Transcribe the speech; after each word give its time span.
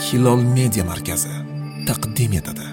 hilol 0.00 0.42
media 0.56 0.84
markazi 0.84 1.32
taqdim 1.88 2.32
etadi. 2.40 2.66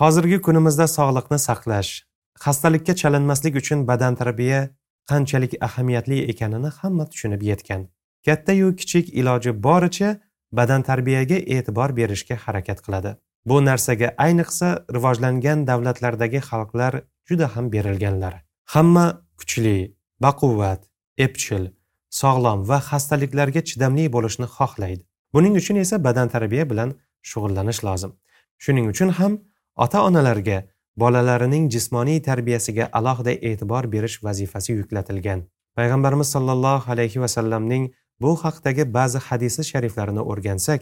Hozirgi 0.00 0.38
kunimizda 0.46 0.86
sog'liqni 0.96 1.38
saqlash 1.48 1.90
xastalikka 2.44 2.94
chalinmaslik 3.02 3.54
uchun 3.62 3.86
badan 3.90 4.14
tarbiya 4.20 4.60
qanchalik 5.10 5.52
ahamiyatli 5.66 6.18
ekanini 6.32 6.70
hamma 6.80 7.04
tushunib 7.10 7.42
yetgan. 7.50 7.82
Kattayu 8.26 8.68
kichik 8.80 9.06
iloji 9.20 9.52
boricha 9.66 10.10
badan 10.58 10.82
tarbiyaga 10.90 11.38
e'tibor 11.54 11.90
berishga 11.98 12.36
harakat 12.44 12.78
qiladi. 12.84 13.10
Bu 13.48 13.56
narsaga 13.68 14.08
ayniqsa 14.26 14.68
rivojlangan 14.96 15.58
davlatlardagi 15.70 16.40
xalqlar 16.50 16.92
juda 17.28 17.46
ham 17.54 17.66
berilganlar. 17.74 18.34
Hamma 18.74 19.06
kuchli 19.38 19.76
baquvvat 20.24 20.80
epchil 21.26 21.64
sog'lom 22.10 22.66
va 22.70 22.78
xastaliklarga 22.88 23.62
chidamli 23.68 24.04
bo'lishni 24.16 24.46
xohlaydi. 24.56 25.02
Buning 25.34 25.54
uchun 25.60 25.76
esa 25.84 25.96
badan 26.06 26.28
tarbiya 26.34 26.64
bilan 26.70 26.90
shug'ullanish 27.30 27.80
lozim. 27.86 28.12
Shuning 28.64 28.86
uchun 28.92 29.10
ham 29.18 29.32
ota 29.84 30.02
onalarga 30.08 30.58
bolalarining 31.02 31.70
jismoniy 31.74 32.18
tarbiyasiga 32.28 32.84
alohida 32.98 33.32
e'tibor 33.48 33.84
berish 33.94 34.16
vazifasi 34.26 34.72
yuklatilgan. 34.80 35.40
Payg'ambarimiz 35.76 36.28
sollallohu 36.34 36.92
alayhi 36.92 37.20
vasallamning 37.24 37.84
bu 38.20 38.36
haqdagi 38.44 38.84
ba'zi 38.96 39.18
hadisi 39.28 39.64
shariflarini 39.70 40.22
o'rgansak 40.30 40.80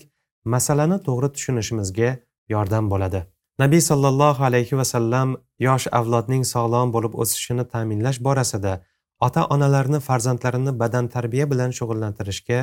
masalani 0.54 0.98
to'g'ri 1.06 1.28
tushunishimizga 1.34 2.10
yordam 2.54 2.90
bo'ladi. 2.92 3.20
Nabiy 3.62 3.82
sollallohu 3.90 4.44
alayhi 4.48 4.78
vasallam 4.80 5.36
yosh 5.68 5.86
avlodning 5.98 6.44
sog'lom 6.54 6.92
bo'lib 6.96 7.14
o'sishini 7.22 7.64
ta'minlash 7.72 8.18
borasida 8.26 8.72
ota 9.20 9.46
onalarni 9.54 10.00
farzandlarini 10.00 10.72
badan 10.80 11.08
tarbiya 11.14 11.46
bilan 11.50 11.70
shug'ullantirishga 11.78 12.60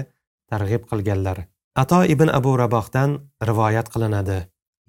targ'ib 0.51 0.83
qilganlar. 0.91 1.37
Ato 1.75 2.03
ibn 2.13 2.29
abu 2.39 2.57
rabohdan 2.57 3.17
rivoyat 3.49 3.89
qilinadi. 3.93 4.37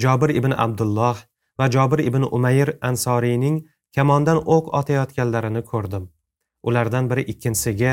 Jobir 0.02 0.30
ibn 0.40 0.52
abdulloh 0.64 1.16
va 1.58 1.66
jobir 1.76 2.00
ibn 2.08 2.22
umayr 2.36 2.68
ansoriyning 2.90 3.56
kamondan 3.96 4.38
o'q 4.56 4.70
otayotganlarini 4.80 5.62
ko'rdim. 5.70 6.04
Ulardan 6.62 7.10
biri 7.10 7.22
ikkinchisiga 7.32 7.92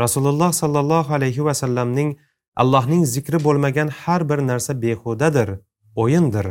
rasululloh 0.00 0.52
sollallohu 0.60 1.14
alayhi 1.18 1.44
vasallamning 1.48 2.16
allohning 2.56 3.04
zikri 3.14 3.38
bo'lmagan 3.46 3.88
har 4.00 4.28
bir 4.30 4.40
narsa 4.50 4.72
behudadir 4.82 5.58
o'yindir. 6.02 6.46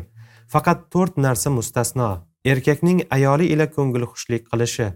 Faqat 0.53 0.80
to'rt 0.94 1.18
narsa 1.18 1.50
mustasno 1.58 2.09
erkakning 2.46 3.00
ayoli 3.18 3.46
ila 3.53 3.66
ko'ngilxushlik 3.75 4.44
qilishi 4.52 4.88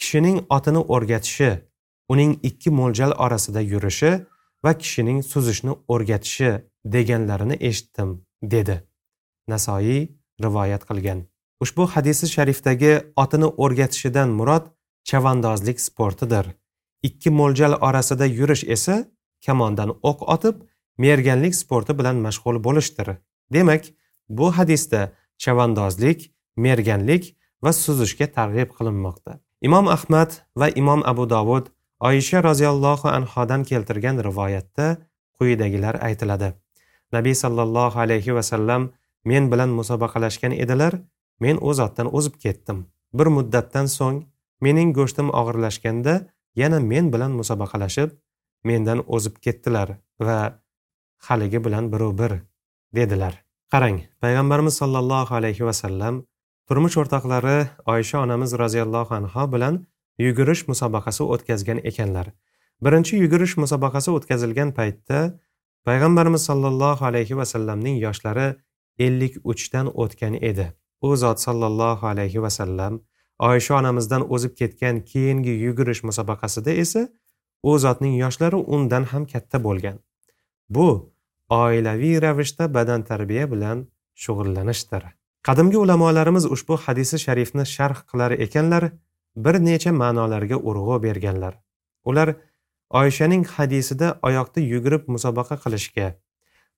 kishining 0.00 0.38
otini 0.56 0.82
o'rgatishi 0.94 1.50
uning 2.12 2.32
ikki 2.48 2.70
mo'ljal 2.78 3.12
orasida 3.24 3.60
yurishi 3.72 4.12
va 4.64 4.72
kishining 4.82 5.20
suzishni 5.32 5.72
o'rgatishi 5.92 6.50
deganlarini 6.94 7.56
eshitdim 7.68 8.10
dedi. 8.54 8.76
Nasoiy 9.52 10.00
rivoyat 10.44 10.82
qilgan. 10.88 11.18
Ushbu 11.64 11.86
hadisi 11.94 12.26
sharifdagi 12.34 12.92
otini 13.22 13.48
o'rgatishidan 13.64 14.28
murod 14.38 14.64
chavandozlik 15.08 15.78
sportidir. 15.88 16.46
Ikki 17.08 17.30
mo'ljal 17.30 17.74
orasida 17.88 18.26
yurish 18.38 18.64
esa 18.76 18.96
kamondan 19.46 19.90
o'q 20.10 20.24
otib 20.34 20.56
merganlik 21.04 21.54
sporti 21.62 21.92
bilan 21.98 22.16
mashg'ul 22.26 22.56
bo'lishdir. 22.66 23.08
Demak 23.54 23.84
bu 24.28 24.46
hadisda 24.56 25.00
chavandozlik 25.42 26.18
merganlik 26.56 27.24
va 27.64 27.72
suzishga 27.72 28.26
targ'ib 28.36 28.70
qilinmoqda. 28.78 29.32
Imom 29.60 29.88
ahmad 29.88 30.30
va 30.60 30.68
imom 30.80 31.02
abu 31.12 31.24
dovud 31.30 31.66
oyisha 32.00 32.42
roziyallohu 32.42 33.08
anhodan 33.08 33.62
keltirgan 33.70 34.16
rivoyatda 34.24 34.86
quyidagilar 35.38 35.94
aytiladi. 36.08 36.54
Nabiy 37.12 37.34
sollallohu 37.34 37.98
alayhi 38.04 38.34
vasallam 38.34 38.90
men 39.24 39.50
bilan 39.52 39.70
musobaqalashgan 39.78 40.52
edilar 40.52 40.94
men 41.40 41.56
u 41.60 41.74
zotdan 41.74 42.08
o'zib 42.16 42.34
ketdim. 42.44 42.86
Bir 43.12 43.26
muddatdan 43.36 43.86
so'ng 43.86 44.18
mening 44.60 44.94
go'shtim 44.98 45.28
og'irlashganda 45.40 46.14
yana 46.62 46.80
men 46.80 47.12
bilan 47.12 47.32
musobaqalashib 47.40 48.10
mendan 48.64 49.04
o'zib 49.06 49.36
ketdilar 49.44 49.88
va 50.20 50.38
haligi 51.28 51.64
bilan 51.64 51.92
birov 51.92 52.12
bir 52.20 52.32
dedilar. 52.94 53.34
Qarang 53.72 54.00
payg'ambarimiz 54.22 54.74
sollallohu 54.82 55.34
alayhi 55.34 55.64
vasallam 55.68 56.24
turmush 56.70 56.96
o'rtoqlari 57.02 57.56
oysha 57.92 58.20
onamiz 58.24 58.52
roziyallohu 58.62 59.14
anho 59.14 59.44
bilan 59.52 59.74
yugurish 60.24 60.60
musobaqasi 60.68 61.24
o'tkazgan 61.34 61.78
ekanlar. 61.90 62.26
Birinchi 62.84 63.16
yugurish 63.22 63.54
musobaqasi 63.62 64.10
o'tkazilgan 64.16 64.70
paytda 64.78 65.18
payg'ambarimiz 65.88 66.46
sollallohu 66.50 67.04
alayhi 67.10 67.38
vasallamning 67.40 67.96
yoshlari 68.06 68.46
ellik 69.06 69.34
uchdan 69.52 69.90
o'tgan 70.02 70.38
edi. 70.50 70.66
U 71.08 71.16
zot 71.16 71.42
sollallohu 71.46 72.06
alayhi 72.12 72.42
vasallam 72.46 73.02
oysha 73.50 73.74
onamizdan 73.80 74.30
o'zib 74.34 74.54
ketgan 74.60 75.04
keyingi 75.12 75.58
yugurish 75.66 76.06
musobaqasida 76.08 76.80
esa 76.84 77.08
u 77.62 77.78
zotning 77.78 78.14
yoshlari 78.24 78.58
undan 78.76 79.04
ham 79.12 79.26
katta 79.32 79.64
bo'lgan. 79.66 79.96
Bu 80.74 80.88
oilaviy 81.62 82.20
ravishda 82.26 82.74
badan 82.74 83.02
tarbiya 83.10 83.50
bilan 83.52 83.88
shug'ullanishdir. 84.22 85.19
Qadimgi 85.46 85.78
ulamolarimiz 85.84 86.44
ushbu 86.54 86.76
hadisi 86.84 87.18
sharifni 87.24 87.64
sharh 87.66 88.00
qilar 88.10 88.30
ekanlar 88.46 88.84
bir 89.44 89.54
necha 89.68 89.92
ma'nolarga 89.92 90.56
urg'u 90.70 91.02
berganlar. 91.02 91.54
Ular 92.04 92.28
oyshaning 93.00 93.44
hadisida 93.54 94.08
oyoqda 94.28 94.60
yugurib 94.72 95.02
musobaqa 95.14 95.56
qilishga 95.64 96.08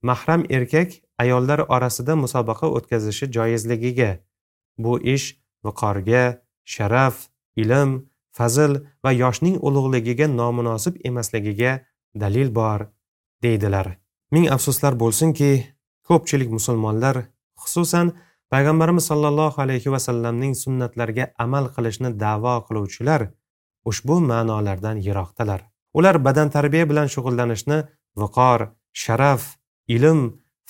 mahram 0.02 0.44
erkak 0.50 0.90
ayollar 1.18 1.58
orasida 1.58 2.16
musobaqa 2.24 2.66
o'tkazishi 2.76 3.26
joizligiga 3.36 4.10
bu 4.78 4.98
ish 5.14 5.26
viqorga 5.64 6.24
sharaf 6.74 7.16
ilm 7.62 7.90
fazil 8.38 8.72
va 9.04 9.12
yoshning 9.22 9.56
ulug'ligiga 9.68 10.26
nomunosib 10.40 10.94
emasligiga 11.08 11.72
dalil 12.22 12.54
bor 12.54 12.80
deydilar. 13.42 13.86
Ming 14.34 14.46
afsuslar 14.54 14.94
bo'lsinki 15.02 15.50
ko'pchilik 16.08 16.50
musulmonlar 16.56 17.16
xususan 17.62 18.12
payg'ambarimiz 18.52 19.04
sollallohu 19.10 19.62
alayhi 19.64 19.92
vasallamning 19.94 20.54
sunnatlariga 20.64 21.24
amal 21.44 21.64
qilishni 21.74 22.10
da'vo 22.24 22.54
qiluvchilar 22.68 23.22
ushbu 23.90 24.16
ma'nolardan 24.30 24.96
yiroqdalar. 25.06 25.60
Ular 25.98 26.16
badan 26.26 26.48
tarbiya 26.56 26.84
bilan 26.90 27.08
shug'ullanishni 27.14 27.78
viqor 28.22 28.60
sharaf 29.02 29.42
ilm 29.96 30.20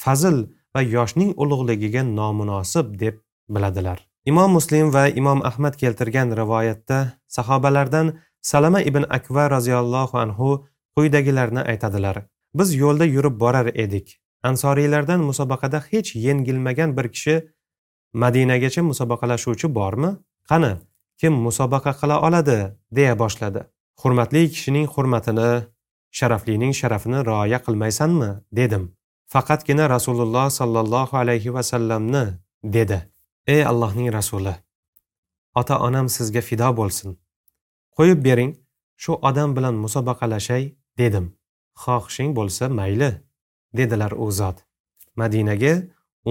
fazil 0.04 0.38
va 0.75 0.82
yoshning 0.97 1.31
ulug'ligiga 1.43 2.03
nomunosib 2.19 2.87
deb 3.03 3.16
biladilar. 3.54 3.99
Imom 4.31 4.50
muslim 4.59 4.93
va 4.94 5.04
imom 5.20 5.41
ahmad 5.50 5.75
keltirgan 5.82 6.28
rivoyatda 6.41 6.99
sahobalardan 7.37 8.12
salama 8.50 8.81
ibn 8.91 9.03
akva 9.19 9.44
roziyallohu 9.56 10.19
anhu 10.25 10.49
quyidagilarni 10.97 11.62
aytadilar. 11.72 12.16
Biz 12.54 12.75
yo'lda 12.82 13.04
yurib 13.14 13.41
borar 13.43 13.66
edik. 13.84 14.06
Ansoriylardan 14.50 15.20
musobaqada 15.31 15.82
hech 15.91 16.10
yengilmagan 16.26 16.97
bir 16.97 17.09
kishi 17.14 17.37
madinagacha 18.15 18.83
musobaqalashuvchi 18.91 19.69
bormi? 19.78 20.11
Qani 20.50 20.73
kim 21.21 21.33
musobaqa 21.47 21.93
qila 22.00 22.17
oladi? 22.27 22.59
deya 22.97 23.15
boshladi. 23.23 23.61
Hurmatli 24.00 24.43
kishining 24.55 24.87
hurmatini 24.95 25.50
sharaflining 26.19 26.73
sharafini 26.81 27.21
rioya 27.28 27.59
qilmaysanmi? 27.67 28.31
dedim. 28.59 28.84
Faqatgina 29.33 29.84
rasululloh 29.95 30.47
sollallohu 30.50 31.15
alayhi 31.23 31.55
vasallamni 31.56 32.25
dedi. 32.77 32.99
Ey 33.47 33.65
allohning 33.71 34.12
rasuli 34.12 34.55
ota 35.55 35.79
onam 35.79 36.09
sizga 36.09 36.41
fido 36.49 36.69
bo'lsin. 36.77 37.17
Qo'yib 37.97 38.21
bering 38.27 38.53
shu 39.03 39.12
odam 39.29 39.56
bilan 39.56 39.75
musobaqalashay 39.84 40.65
dedim. 41.00 41.26
Xohishing 41.82 42.31
bo'lsa 42.38 42.69
mayli 42.79 43.11
dedilar 43.79 44.12
u 44.12 44.31
zot. 44.38 44.56
Madinaga 45.17 45.75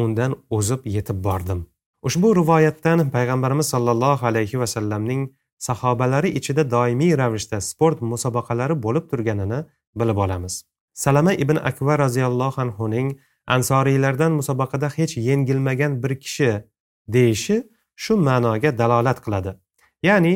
undan 0.01 0.31
o'zib 0.57 0.81
yetib 0.95 1.18
bordim. 1.27 1.60
Ushbu 2.07 2.36
rivoyatdan 2.36 3.09
payg'ambarimiz 3.15 3.68
sollallohu 3.74 4.25
alayhi 4.25 4.59
vasallamning 4.59 5.30
sahobalari 5.57 6.30
ichida 6.39 6.71
doimiy 6.71 7.18
ravishda 7.21 7.62
sport 7.62 8.01
musobaqalari 8.01 8.75
bo'lib 8.86 9.06
turganini 9.12 9.59
bilib 9.95 10.18
olamiz. 10.18 10.53
Salama 10.94 11.33
ibn 11.33 11.57
akva 11.71 11.98
roziyallohu 12.03 12.62
anhuning 12.62 13.19
ansoriylardan 13.48 14.31
musobaqada 14.39 14.89
hech 14.98 15.18
yengilmagan 15.18 16.03
bir 16.03 16.15
kishi 16.24 16.51
deyishi 17.07 17.57
shu 17.95 18.18
ma'noga 18.18 18.77
dalolat 18.77 19.19
qiladi. 19.25 19.51
Ya'ni 20.03 20.33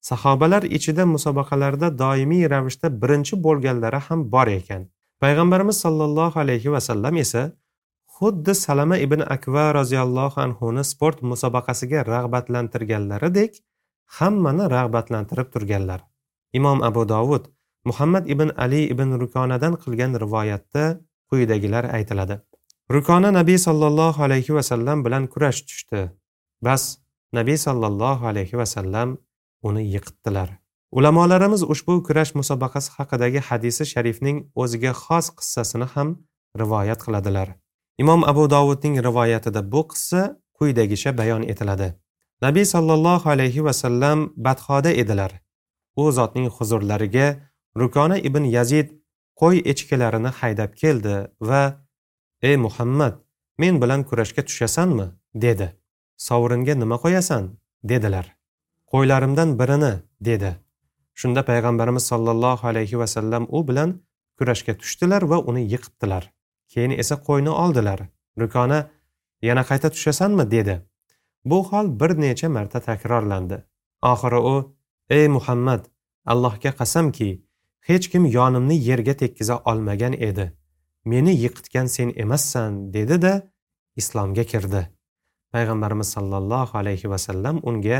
sahobalar 0.00 0.62
ichida 0.62 1.06
musobaqalarda 1.14 1.98
doimiy 1.98 2.50
ravishda 2.50 2.88
birinchi 3.02 3.34
bo'lganlari 3.44 4.00
ham 4.06 4.20
bor 4.32 4.46
ekan. 4.46 4.82
Payg'ambarimiz 5.22 5.76
sollallohu 5.84 6.40
alayhi 6.40 6.72
vasallam 6.74 7.16
esa 7.16 7.42
xuddi 8.18 8.54
salama 8.54 8.96
ibn 8.98 9.20
akva 9.36 9.66
roziyallohu 9.78 10.40
anhuni 10.46 10.82
sport 10.84 11.18
musobaqasiga 11.30 12.00
rag'batlantirganlaridek 12.12 13.52
hammani 14.18 14.64
rag'batlantirib 14.74 15.48
turganlar. 15.54 16.00
Imom 16.58 16.82
abu 16.88 17.02
dovud 17.14 17.44
muhammad 17.88 18.24
ibn 18.34 18.48
ali 18.64 18.82
ibn 18.94 19.08
rukonadan 19.22 19.74
qilgan 19.82 20.12
rivoyatda 20.24 20.84
quyidagilar 21.30 21.84
aytiladi. 21.96 22.36
Rukona 22.94 23.30
nabiy 23.38 23.58
sollallohu 23.66 24.22
alayhi 24.26 24.54
vasallam 24.58 25.04
bilan 25.06 25.24
kurash 25.32 25.60
tushdi. 25.68 26.02
Bas 26.66 26.82
nabiy 27.38 27.58
sollallohu 27.66 28.26
alayhi 28.30 28.58
vasallam 28.60 29.08
uni 29.68 29.82
yiqitdilar. 29.94 30.48
Ulamolarimiz 30.98 31.62
ushbu 31.72 32.02
kurash 32.06 32.32
musobaqasi 32.40 32.90
haqidagi 32.96 33.40
hadisi 33.48 33.84
sharifning 33.92 34.36
o'ziga 34.62 34.92
xos 35.04 35.26
qissasini 35.38 35.86
ham 35.94 36.08
rivoyat 36.60 37.00
qiladilar. 37.06 37.48
Imom 37.98 38.24
abu 38.24 38.50
dovudning 38.50 38.96
rivoyatida 39.06 39.72
bu 39.72 39.88
qissa 39.88 40.22
quyidagicha 40.58 41.18
bayon 41.18 41.42
etiladi. 41.42 41.94
Nabiy 42.42 42.64
sollallohu 42.64 43.30
alayhi 43.30 43.64
vasallam 43.64 44.32
badhoda 44.36 44.90
edilar. 44.90 45.32
U 45.96 46.12
zotning 46.12 46.48
huzurlariga 46.56 47.26
rukona 47.76 48.18
ibn 48.18 48.44
yazid 48.44 48.88
qo'y 49.40 49.62
echkilarini 49.72 50.30
haydab 50.38 50.70
keldi 50.82 51.16
va 51.40 51.62
ey 52.42 52.56
muhammad 52.56 53.14
men 53.58 53.82
bilan 53.82 54.04
kurashga 54.08 54.42
tushasanmi? 54.48 55.06
dedi. 55.34 55.68
Sovringa 56.16 56.74
nima 56.74 56.96
qo'yasan? 57.04 57.44
dedilar. 57.84 58.26
Qo'ylarimdan 58.92 59.58
birini 59.60 59.92
dedi. 60.20 60.50
Shunda 61.14 61.42
payg'ambarimiz 61.50 62.04
sollallohu 62.12 62.66
alayhi 62.70 62.98
vasallam 62.98 63.46
u 63.48 63.68
bilan 63.68 63.90
kurashga 64.38 64.72
tushdilar 64.80 65.22
va 65.22 65.38
uni 65.38 65.62
yiqitdilar. 65.72 66.37
Keyin 66.72 66.90
esa 67.02 67.16
qo'yni 67.26 67.52
oldilar. 67.62 68.00
Rukona 68.40 68.90
yana 69.42 69.62
qayta 69.70 69.90
tushasanmi? 69.90 70.50
dedi. 70.50 70.74
Bu 71.44 71.58
hol 71.70 72.00
bir 72.00 72.10
necha 72.20 72.48
marta 72.48 72.80
takrorlandi. 72.80 73.64
Oxiri 74.02 74.40
u 74.52 74.54
ey 75.10 75.28
muhammad 75.28 75.82
allohga 76.32 76.70
qasamki 76.80 77.28
hech 77.88 78.06
kim 78.12 78.24
yonimni 78.26 78.76
yerga 78.88 79.14
tekkiza 79.22 79.56
olmagan 79.70 80.12
edi. 80.12 80.46
Meni 81.04 81.32
yiqitgan 81.42 81.86
sen 81.86 82.12
emassan 82.16 82.92
dedi 82.92 83.22
da 83.22 83.34
islomga 83.96 84.44
kirdi. 84.44 84.82
Payg'ambarimiz 85.52 86.08
sollallohu 86.16 86.78
alayhi 86.78 87.10
vasallam 87.10 87.60
unga 87.68 87.98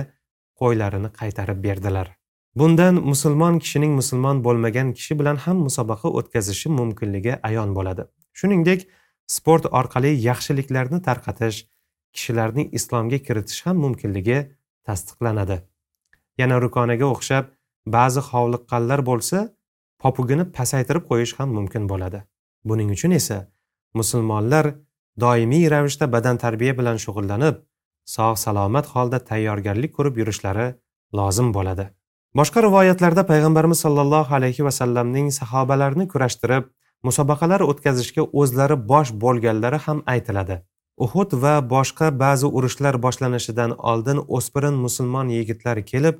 qo'ylarini 0.60 1.10
qaytarib 1.20 1.58
berdilar. 1.66 2.08
Bundan 2.58 2.94
musulmon 3.10 3.58
kishining 3.64 3.92
musulmon 4.00 4.44
bo'lmagan 4.46 4.88
kishi 4.98 5.18
bilan 5.20 5.36
ham 5.44 5.58
musobaqa 5.66 6.08
o'tkazishi 6.18 6.68
mumkinligi 6.78 7.32
ayon 7.48 7.74
bo'ladi. 7.78 8.02
Shuningdek 8.38 8.86
sport 9.36 9.64
orqali 9.80 10.10
yaxshiliklarni 10.28 10.98
tarqatish 11.08 11.58
kishilarni 12.14 12.64
islomga 12.78 13.18
kiritish 13.26 13.60
ham 13.66 13.76
mumkinligi 13.84 14.38
tasdiqlanadi. 14.86 15.56
Yana 16.40 16.56
rukonaga 16.64 17.06
o'xshab 17.14 17.44
ba'zi 17.96 18.20
hovliqqanlar 18.30 19.00
bo'lsa 19.10 19.38
popugini 20.02 20.44
pasaytirib 20.56 21.04
qo'yish 21.10 21.34
ham 21.38 21.54
mumkin 21.58 21.88
bo'ladi. 21.92 22.22
Buning 22.68 22.90
uchun 22.96 23.12
esa 23.20 23.38
musulmonlar 24.00 24.66
doimiy 25.24 25.70
ravishda 25.74 26.06
badan 26.14 26.36
tarbiya 26.44 26.74
bilan 26.80 26.98
shug'ullanib 27.04 27.62
sog' 28.16 28.38
salomat 28.44 28.86
holda 28.94 29.18
tayyorgarlik 29.30 29.92
ko'rib 29.96 30.20
yurishlari 30.20 30.68
lozim 31.18 31.48
bo'ladi. 31.56 31.88
Boshqa 32.38 32.62
rivoyatlarda 32.66 33.22
payg'ambarimiz 33.30 33.78
sollallohu 33.84 34.34
alayhi 34.38 34.64
vasallamning 34.68 35.30
sahobalarni 35.40 36.08
kurashtirib 36.12 36.64
musobaqalar 37.06 37.64
o'tkazishga 37.70 38.24
o'zlari 38.40 38.76
bosh 38.90 39.12
bo'lganlari 39.24 39.78
ham 39.86 40.02
aytiladi. 40.14 40.56
Uhud 41.04 41.34
va 41.42 41.54
boshqa 41.74 42.06
ba'zi 42.22 42.46
urushlar 42.58 42.94
boshlanishidan 43.04 43.74
oldin 43.90 44.18
o'spirin 44.38 44.76
musulmon 44.84 45.28
yigitlar 45.36 45.82
kelib 45.90 46.16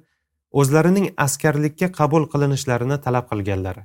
o'zlarining 0.60 1.08
askarlikka 1.26 1.88
qabul 1.98 2.28
qilinishlarini 2.32 3.00
talab 3.06 3.26
qilganlar. 3.32 3.76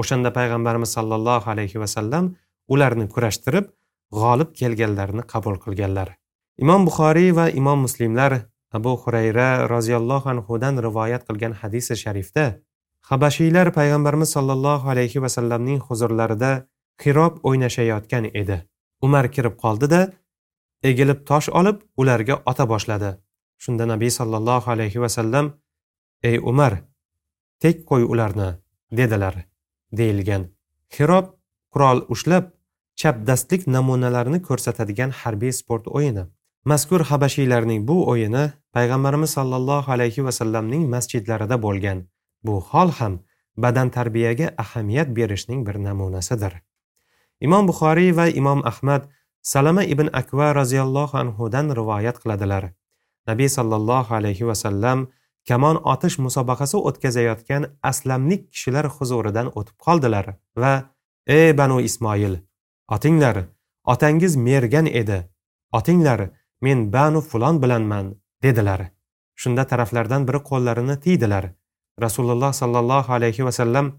O'shanda 0.00 0.30
payg'ambarimiz 0.38 0.90
sollallohu 0.96 1.50
alayhi 1.54 1.82
vasallam 1.82 2.32
ularni 2.68 3.06
kurashtirib 3.14 3.68
g'olib 4.20 4.50
kelganlarini 4.60 5.24
qabul 5.32 5.60
qilganlar. 5.64 6.08
Imom 6.64 6.88
buxoriy 6.88 7.30
va 7.38 7.46
imom 7.60 7.84
muslimlar 7.86 8.32
abu 8.78 8.96
hurayra 9.02 9.68
roziyallohu 9.74 10.28
anhudan 10.34 10.80
rivoyat 10.86 11.22
qilgan 11.28 11.52
hadisi 11.60 11.96
sharifda 12.04 12.44
habashiylar 13.10 13.72
payg'ambarimiz 13.78 14.30
sollallohu 14.36 14.88
alayhi 14.88 15.22
vasallamning 15.22 15.80
huzurlarida 15.88 16.52
xirob 17.02 17.34
o'ynashayotgan 17.48 18.24
edi. 18.40 18.56
Umar 19.02 19.28
kirib 19.34 19.54
qoldida 19.64 20.00
egilib 20.90 21.26
tosh 21.30 21.48
olib 21.60 21.78
ularga 21.96 22.42
ota 22.46 22.68
boshladi. 22.72 23.10
Shunda 23.62 23.86
nabiy 23.92 24.10
sollallohu 24.10 24.70
alayhi 24.70 25.00
vasallam 25.04 25.52
ey 26.22 26.38
umar 26.38 26.72
tek 27.62 27.86
qo'y 27.90 28.04
ularni 28.12 28.50
dedilar 28.98 29.34
deyilgan. 29.98 30.42
Xirob 30.94 31.26
qurol 31.72 32.04
ushlab 32.14 32.44
chapdastlik 33.00 33.66
namunalarini 33.66 34.42
ko'rsatadigan 34.48 35.10
harbiy 35.20 35.52
sport 35.52 35.88
o'yini. 35.88 36.24
Mazkur 36.64 37.02
habashiylarning 37.10 37.86
bu 37.88 37.96
o'yini 38.12 38.44
payg'ambarimiz 38.76 39.30
sollallohu 39.36 39.92
alayhi 39.92 40.24
vasallamning 40.24 40.82
masjidlarida 40.94 41.62
bo'lgan. 41.62 41.98
Bu 42.44 42.60
hol 42.60 42.90
ham 42.98 43.18
badan 43.56 43.90
tarbiyaga 43.90 44.54
ahamiyat 44.58 45.08
berishning 45.16 45.66
bir 45.66 45.76
namunasidir. 45.84 46.52
Imom 47.40 47.68
buxoriy 47.68 48.16
va 48.16 48.26
imom 48.28 48.60
ahmad 48.66 49.08
salama 49.42 49.84
ibn 49.84 50.08
akva 50.12 50.54
roziyallohu 50.54 51.18
anhudan 51.18 51.76
rivoyat 51.76 52.16
qiladilar. 52.22 52.64
Nabiy 53.26 53.48
sollallohu 53.48 54.14
alayhi 54.14 54.46
vasallam 54.46 55.08
kamon 55.48 55.76
otish 55.94 56.18
musobaqasi 56.18 56.76
o'tkazayotgan 56.88 57.66
aslamlik 57.90 58.42
kishilar 58.52 58.86
huzuridan 58.96 59.50
o'tib 59.58 59.76
qoldilar 59.84 60.26
va 60.56 60.72
ey 61.26 61.58
banu 61.58 61.80
ismoil 61.88 62.34
otinglar 62.88 63.36
otangiz 63.84 64.36
mergan 64.36 64.86
edi. 64.86 65.18
Otinglar 65.72 66.30
men 66.60 66.92
banu 66.92 67.20
fulon 67.20 67.62
bilanman 67.62 68.14
dedilar. 68.42 68.80
Shunda 69.34 69.64
taraflardan 69.66 70.28
biri 70.28 70.40
qo'llarini 70.50 70.96
tiydilar. 71.04 71.44
Rasululloh 72.00 72.52
sollallohu 72.52 73.12
alayhi 73.12 73.44
vasallam 73.44 73.98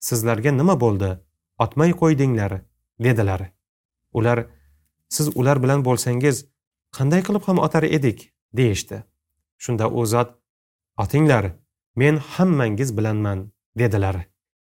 sizlarga 0.00 0.50
nima 0.52 0.80
bo'ldi? 0.80 1.10
Otmay 1.58 1.90
qo'ydinglar 2.00 2.60
dedilar. 3.00 3.50
Ular 4.12 4.46
siz 5.08 5.36
ular 5.36 5.62
bilan 5.62 5.84
bo'lsangiz 5.84 6.46
qanday 6.96 7.22
qilib 7.26 7.44
ham 7.48 7.58
otar 7.58 7.82
edik? 7.82 8.34
deyishdi. 8.56 9.02
Shunda 9.58 9.88
u 9.90 10.06
zot 10.06 10.30
otinglar 10.98 11.44
men 11.96 12.16
hammangiz 12.16 12.96
bilanman 12.96 13.52
dedilar. 13.78 14.16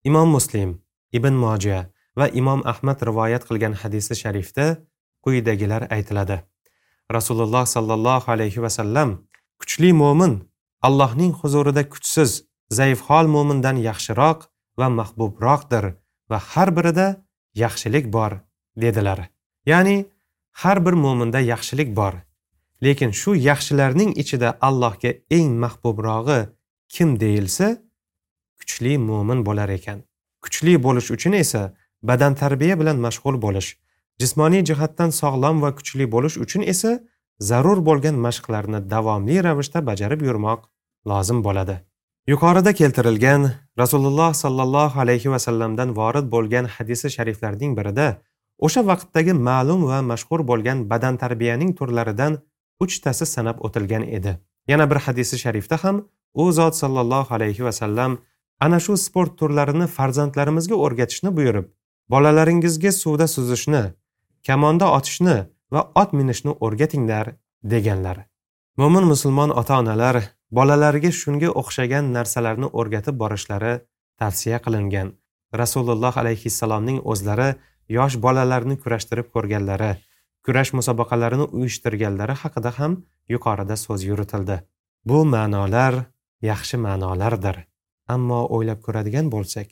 Imom 0.03 0.29
muslim 0.29 0.81
ibn 1.11 1.33
moja 1.33 1.89
va 2.17 2.27
imom 2.27 2.61
ahmad 2.71 3.01
rivoyat 3.09 3.43
qilgan 3.49 3.73
hadisi 3.81 4.15
sharifda 4.15 4.65
quyidagilar 5.23 5.87
aytiladi. 5.95 6.37
Rasululloh 7.17 7.65
sollallohu 7.65 8.31
alayhi 8.31 8.61
vasallam 8.65 9.09
kuchli 9.59 9.93
mo'min 9.93 10.33
allohning 10.87 11.33
huzurida 11.41 11.83
kuchsiz 11.93 12.31
zaifhol 12.77 13.27
mo'mindan 13.35 13.77
yaxshiroq 13.89 14.39
va 14.79 14.87
mahbubroqdir 14.99 15.85
va 16.29 16.37
har 16.51 16.69
birida 16.77 17.07
yaxshilik 17.63 18.05
bor 18.15 18.31
dedilar. 18.83 19.19
Ya'ni 19.65 19.97
har 20.61 20.77
bir 20.85 20.93
mo'minda 21.03 21.39
yaxshilik 21.53 21.89
bor. 21.99 22.13
Lekin 22.83 23.11
shu 23.21 23.35
yaxshilarning 23.49 24.11
ichida 24.21 24.49
allohga 24.67 25.11
eng 25.37 25.51
mahbubrog'i 25.63 26.39
kim 26.93 27.19
deyilsa 27.19 27.67
kuchli 28.59 28.97
mo'min 29.09 29.45
bo'lar 29.47 29.69
ekan. 29.77 29.99
Kuchli 30.43 30.73
bo'lish 30.85 31.09
uchun 31.15 31.33
esa 31.43 31.61
badan 32.09 32.33
tarbiya 32.41 32.75
bilan 32.81 32.97
mashg'ul 33.05 33.37
bo'lish 33.45 33.69
jismoniy 34.21 34.63
jihatdan 34.69 35.09
sog'lom 35.21 35.61
va 35.63 35.69
kuchli 35.77 36.05
bo'lish 36.15 36.37
uchun 36.43 36.61
esa 36.73 36.91
zarur 37.49 37.79
bo'lgan 37.87 38.17
mashqlarni 38.25 38.79
davomli 38.93 39.37
ravishda 39.45 39.79
bajarib 39.89 40.21
yurmoq 40.27 40.59
lozim 41.09 41.39
bo'ladi. 41.47 41.75
Yuqorida 42.27 42.73
keltirilgan 42.73 43.51
rasululloh 43.77 44.33
sollallohu 44.33 44.99
alayhi 44.99 45.31
vasallamdan 45.31 45.95
vorid 45.95 46.25
bo'lgan 46.31 46.65
hadisi 46.65 47.09
shariflarning 47.09 47.71
birida 47.77 48.07
o'sha 48.65 48.81
vaqtdagi 48.89 49.33
ma'lum 49.33 49.81
va 49.89 50.01
mashhur 50.11 50.41
bo'lgan 50.49 50.89
badan 50.91 51.17
tarbiyaning 51.17 51.71
turlaridan 51.79 52.33
uchtasi 52.83 53.25
sanab 53.25 53.57
o'tilgan 53.65 54.03
edi. 54.17 54.31
Yana 54.67 54.85
bir 54.91 54.99
hadisi 55.05 55.35
sharifda 55.43 55.77
ham 55.83 55.95
u 56.33 56.51
zot 56.51 56.75
sollallohu 56.81 57.33
alayhi 57.37 57.63
vasallam 57.67 58.11
ana 58.59 58.79
shu 58.79 58.97
sport 58.97 59.31
turlarini 59.39 59.87
farzandlarimizga 59.97 60.75
o'rgatishni 60.85 61.29
buyurib 61.37 61.65
bolalaringizga 62.13 62.91
suvda 62.91 63.27
suzishni 63.35 63.83
kamonda 64.47 64.85
otishni 64.97 65.37
va 65.73 65.81
ot 66.01 66.13
minishni 66.19 66.51
o'rgatinglar 66.65 67.25
deganlar. 67.73 68.17
Mo'min 68.77 69.05
musulmon 69.13 69.49
ota 69.61 69.79
onalar 69.81 70.15
bolalariga 70.57 71.11
shunga 71.21 71.49
o'xshagan 71.61 72.11
narsalarni 72.17 72.67
o'rgatib 72.79 73.15
borishlari 73.23 73.73
tavsiya 74.21 74.59
qilingan. 74.65 75.07
Rasululloh 75.61 76.13
alayhissalomning 76.21 76.99
o'zlari 77.13 77.49
yosh 77.97 78.15
bolalarni 78.25 78.75
kurashtirib 78.83 79.27
ko'rganlari 79.35 79.91
kurash 80.45 80.71
musobaqalarini 80.77 81.45
uyushtirganlari 81.57 82.35
haqida 82.43 82.71
ham 82.77 82.93
yuqorida 83.33 83.75
so'z 83.85 84.05
yuritildi. 84.09 84.57
Bu 85.09 85.25
ma'nolar 85.33 85.93
yaxshi 86.51 86.77
ma'nolardir. 86.85 87.57
Ammo 88.15 88.39
o'ylab 88.55 88.79
ko'radigan 88.85 89.27
bo'lsak 89.35 89.67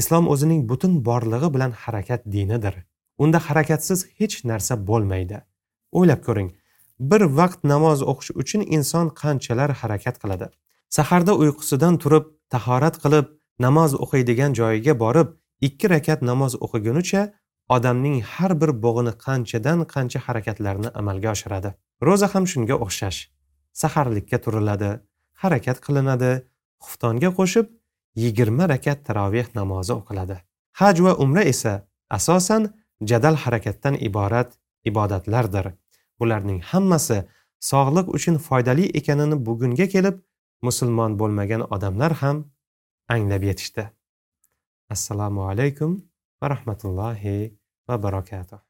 islom 0.00 0.28
o'zining 0.34 0.62
butun 0.70 0.94
borlig'i 1.08 1.48
bilan 1.54 1.72
harakat 1.82 2.26
dinidir. 2.34 2.74
Unda 3.22 3.38
harakatsiz 3.46 4.06
hech 4.18 4.36
narsa 4.50 4.74
bo'lmaydi. 4.88 5.38
O'ylab 5.98 6.20
ko'ring 6.26 6.50
bir 7.00 7.22
vaqt 7.38 7.64
namoz 7.64 8.02
o'qish 8.02 8.30
uchun 8.42 8.62
inson 8.76 9.06
qanchalar 9.20 9.70
harakat 9.80 10.16
qiladi? 10.22 10.46
Saharda 10.96 11.32
uyqusidan 11.42 11.94
turib 12.02 12.24
tahorat 12.54 12.96
qilib 13.02 13.26
namoz 13.64 13.94
o'qiydigan 14.04 14.52
joyiga 14.60 14.94
borib 15.04 15.28
ikki 15.68 15.86
rakat 15.94 16.20
namoz 16.30 16.52
o'qigunicha 16.64 17.22
odamning 17.76 18.16
har 18.32 18.52
bir 18.60 18.70
bog'ini 18.84 19.12
qanchadan 19.26 19.78
qancha 19.94 20.18
harakatlarni 20.26 20.88
amalga 21.00 21.28
oshiradi? 21.34 21.70
Ro'za 22.06 22.28
ham 22.34 22.44
shunga 22.52 22.76
o'xshash. 22.84 23.18
Saharlikka 23.80 24.38
turiladi 24.44 24.90
harakat 25.42 25.78
qilinadi 25.86 26.32
xuftonga 26.86 27.30
qo'shib 27.38 27.66
yigirma 28.22 28.64
rakat 28.74 28.98
taroveh 29.08 29.48
namozi 29.58 29.92
o'qiladi. 30.00 30.36
Haj 30.80 30.96
va 31.06 31.12
umra 31.24 31.42
esa 31.52 31.74
asosan 32.18 32.62
jadal 33.10 33.36
harakatdan 33.44 33.94
iborat 34.08 34.50
ibodatlardir. 34.90 35.66
Bularning 36.20 36.60
hammasi 36.70 37.18
sog'liq 37.70 38.06
uchun 38.16 38.36
foydali 38.46 38.84
ekanini 39.00 39.36
bugunga 39.46 39.86
kelib 39.94 40.16
musulmon 40.66 41.18
bo'lmagan 41.20 41.62
odamlar 41.74 42.12
ham 42.22 42.36
anglab 43.14 43.42
yetishdi. 43.50 43.84
Assalomu 44.94 45.42
alaykum 45.50 45.90
va 46.40 46.46
rahmatullohi 46.54 47.36
va 47.88 48.02
barakatuh. 48.06 48.67